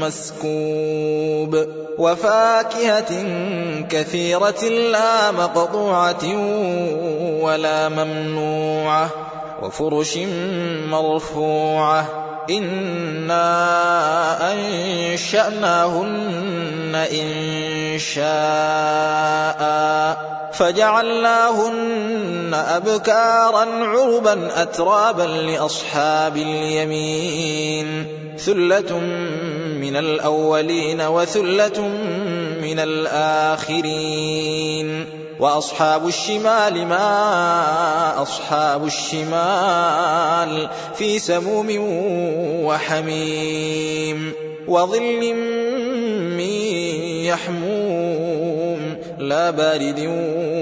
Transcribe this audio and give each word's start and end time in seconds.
مسكوب. 0.00 1.66
وفاكهة 1.98 3.24
كثيرة 3.90 4.64
لا 4.64 5.30
مقطوعة 5.30 6.36
ولا 7.42 7.88
ممنوعة. 7.88 9.10
وفرش 9.62 10.18
مرفوعة. 10.88 12.06
إنا 12.50 14.52
أنشأناهن 14.52 16.94
إن 16.94 17.98
شاء. 17.98 19.68
فجعلناهن 20.52 22.54
أبكارا 22.54 23.84
عربا 23.84 24.62
أترابا 24.62 25.22
لأصحاب 25.22 26.36
اليمين. 26.36 28.06
ثلة 28.38 29.00
من 29.74 29.96
الأولين 29.96 31.00
وثلة 31.00 31.88
من 32.62 32.78
الآخرين. 32.78 35.04
وأصحاب 35.40 36.08
الشمال 36.08 36.86
ما 36.86 38.22
أصحاب 38.22 38.86
الشمال 38.86 40.68
في 40.94 41.18
سموم 41.18 41.66
وحميم. 42.64 44.32
وظل 44.68 45.34
من 46.36 46.50
يحموم 47.24 48.96
لا 49.18 49.50
بارد 49.50 50.00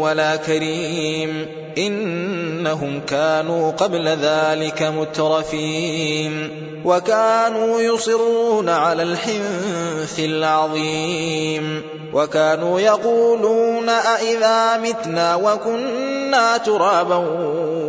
ولا 0.00 0.36
كريم. 0.36 1.46
إنهم 1.78 3.00
كانوا 3.00 3.70
قبل 3.70 4.08
ذلك 4.08 4.82
مترفين. 4.82 6.67
وكانوا 6.84 7.80
يصرون 7.80 8.68
على 8.68 9.02
الحنث 9.02 10.18
العظيم 10.18 11.82
وكانوا 12.12 12.80
يقولون 12.80 13.88
أئذا 13.88 14.76
متنا 14.76 15.34
وكنا 15.34 16.56
ترابا 16.56 17.16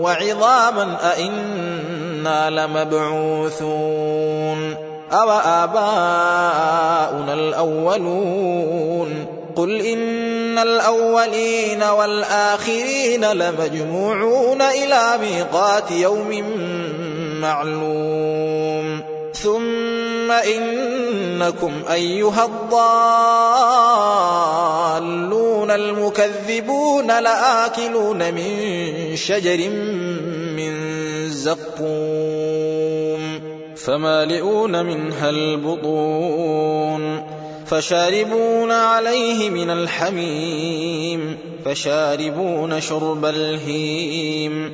وعظاما 0.02 0.98
أئنا 1.12 2.50
لمبعوثون 2.50 4.10
أو 5.12 5.32
آباؤنا 5.32 7.34
الأولون 7.34 9.26
قل 9.56 9.82
إن 9.82 10.58
الأولين 10.58 11.84
والآخرين 11.84 13.32
لمجموعون 13.32 14.62
إلى 14.62 15.18
ميقات 15.22 15.92
يوم 15.92 16.32
معلوم 17.42 19.02
ثم 19.34 20.32
إنكم 20.32 21.72
أيها 21.92 22.50
الضالون 25.00 25.72
المكذبون 25.72 27.08
لآكلون 27.08 28.34
من 28.34 29.16
شجر 29.16 29.70
من 30.56 30.74
زقوم. 31.30 33.40
فمالئون 33.76 34.86
منها 34.86 35.30
البطون. 35.30 37.24
فشاربون 37.66 38.72
عليه 38.72 39.50
من 39.50 39.70
الحميم. 39.70 41.38
فشاربون 41.66 42.82
شرب 42.82 43.26
الهيم. 43.26 44.74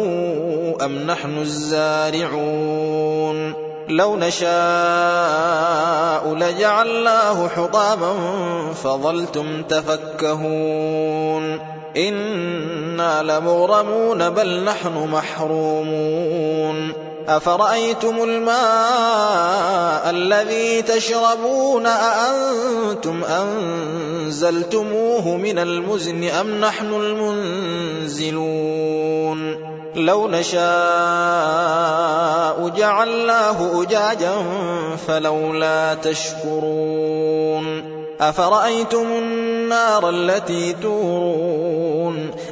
أم 0.85 0.97
نحن 0.97 1.37
الزارعون؟ 1.37 3.53
لو 3.89 4.15
نشاء 4.15 4.51
لجعلناه 6.33 7.47
حطاما 7.47 8.13
فظلتم 8.83 9.63
تفكهون. 9.63 11.59
إنا 11.97 13.23
لمغرمون 13.23 14.29
بل 14.29 14.63
نحن 14.63 15.07
محرومون. 15.11 16.93
أفرأيتم 17.27 18.23
الماء 18.23 20.09
الذي 20.09 20.81
تشربون؟ 20.81 21.85
أأنتم 21.85 23.23
أنزلتموه 23.23 25.37
من 25.37 25.59
المزن 25.59 26.23
أم 26.23 26.61
نحن 26.61 26.93
المنزلون؟ 26.93 28.41
لو 29.95 30.27
نشاء 30.27 30.61
جعلناه 32.69 33.81
أجاجا 33.81 34.33
فلولا 35.07 35.93
تشكرون 35.93 37.83
أفرأيتم 38.21 39.07
النار 39.07 40.09
التي 40.09 40.73
تورون 40.73 41.50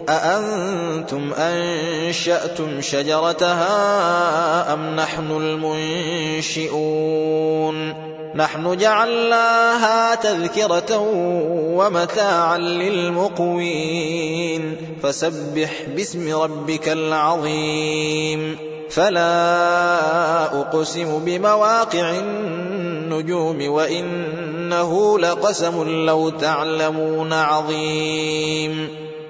أأنتم 0.09 1.33
أنشأتم 1.33 2.81
شجرتها 2.81 4.73
أم 4.73 4.95
نحن 4.95 5.31
المنشئون؟ 5.31 8.09
نحن 8.35 8.77
جعلناها 8.77 10.15
تذكرة 10.15 10.97
ومتاعا 11.75 12.57
للمقوين. 12.57 13.97
فسبح 15.03 15.71
باسم 15.95 16.41
ربك 16.41 16.89
العظيم. 16.89 18.57
فلا 18.89 20.61
أقسم 20.61 21.25
بمواقع 21.25 22.11
النجوم 22.11 23.69
وإنه 23.69 25.19
لقسم 25.19 26.05
لو 26.05 26.29
تعلمون 26.29 27.33
عظيم. 27.33 29.08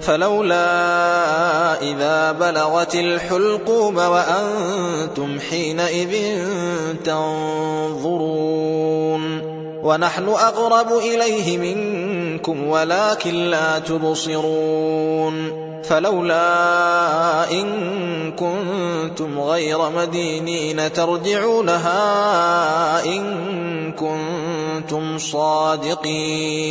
فلولا 0.00 1.82
إذا 1.82 2.32
بلغت 2.32 2.94
الحلقوم 2.94 3.96
وأنتم 3.96 5.38
حينئذ 5.50 6.38
تنظرون 7.04 8.70
ونحن 9.82 10.28
أقرب 10.28 10.92
إليه 10.92 11.58
منكم 11.58 12.66
ولكن 12.66 13.34
لا 13.34 13.78
تبصرون 13.78 15.60
فلولا 15.84 17.50
إن 17.50 18.32
كنتم 18.32 19.40
غير 19.40 19.90
مدينين 19.90 20.92
ترجعونها 20.92 21.94
إن 23.04 23.92
كنتم 23.92 25.18
صادقين 25.18 26.70